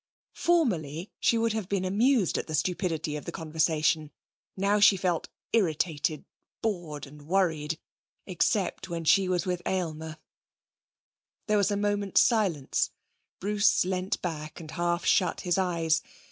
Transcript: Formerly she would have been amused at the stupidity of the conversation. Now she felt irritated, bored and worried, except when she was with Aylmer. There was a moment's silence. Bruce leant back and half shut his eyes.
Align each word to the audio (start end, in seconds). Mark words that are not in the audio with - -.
Formerly 0.33 1.11
she 1.19 1.37
would 1.37 1.53
have 1.53 1.69
been 1.69 1.85
amused 1.85 2.35
at 2.39 2.47
the 2.47 2.55
stupidity 2.55 3.15
of 3.15 3.25
the 3.25 3.31
conversation. 3.31 4.09
Now 4.57 4.79
she 4.79 4.97
felt 4.97 5.29
irritated, 5.53 6.25
bored 6.63 7.05
and 7.05 7.27
worried, 7.27 7.77
except 8.25 8.89
when 8.89 9.03
she 9.05 9.29
was 9.29 9.45
with 9.45 9.61
Aylmer. 9.63 10.17
There 11.45 11.57
was 11.59 11.69
a 11.69 11.77
moment's 11.77 12.21
silence. 12.21 12.89
Bruce 13.39 13.85
leant 13.85 14.19
back 14.23 14.59
and 14.59 14.71
half 14.71 15.05
shut 15.05 15.41
his 15.41 15.59
eyes. 15.59 16.01